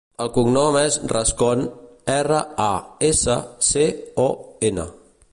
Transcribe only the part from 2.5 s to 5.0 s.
a, essa, ce, o, ena.